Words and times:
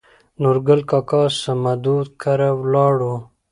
نورګل 0.41 0.81
کاکا 0.89 1.21
سمدو 1.41 1.97
کره 2.21 2.49
ولاړو. 2.61 3.13